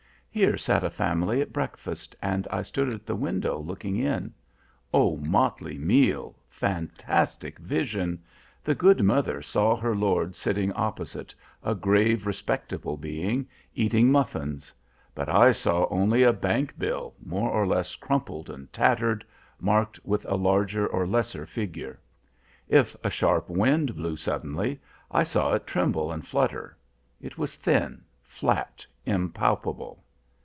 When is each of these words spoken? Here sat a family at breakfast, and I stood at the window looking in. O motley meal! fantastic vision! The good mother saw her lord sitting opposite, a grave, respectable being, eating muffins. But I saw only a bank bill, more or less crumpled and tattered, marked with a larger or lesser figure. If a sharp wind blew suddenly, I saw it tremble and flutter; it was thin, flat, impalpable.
Here 0.33 0.55
sat 0.55 0.81
a 0.85 0.89
family 0.89 1.41
at 1.41 1.51
breakfast, 1.51 2.15
and 2.21 2.47
I 2.49 2.61
stood 2.61 2.87
at 2.87 3.05
the 3.05 3.17
window 3.17 3.57
looking 3.59 3.97
in. 3.97 4.33
O 4.93 5.17
motley 5.17 5.77
meal! 5.77 6.37
fantastic 6.49 7.59
vision! 7.59 8.23
The 8.63 8.73
good 8.73 9.03
mother 9.03 9.41
saw 9.41 9.75
her 9.75 9.93
lord 9.93 10.33
sitting 10.37 10.71
opposite, 10.71 11.35
a 11.61 11.75
grave, 11.75 12.25
respectable 12.25 12.95
being, 12.95 13.45
eating 13.75 14.09
muffins. 14.09 14.71
But 15.13 15.27
I 15.27 15.51
saw 15.51 15.85
only 15.89 16.23
a 16.23 16.31
bank 16.31 16.79
bill, 16.79 17.13
more 17.21 17.49
or 17.51 17.67
less 17.67 17.97
crumpled 17.97 18.49
and 18.49 18.71
tattered, 18.71 19.25
marked 19.59 19.99
with 20.05 20.23
a 20.29 20.35
larger 20.37 20.87
or 20.87 21.05
lesser 21.05 21.45
figure. 21.45 21.99
If 22.69 22.95
a 23.03 23.09
sharp 23.09 23.49
wind 23.49 23.97
blew 23.97 24.15
suddenly, 24.15 24.79
I 25.11 25.23
saw 25.23 25.51
it 25.55 25.67
tremble 25.67 26.09
and 26.09 26.25
flutter; 26.25 26.77
it 27.19 27.37
was 27.37 27.57
thin, 27.57 28.05
flat, 28.23 28.85
impalpable. 29.05 30.05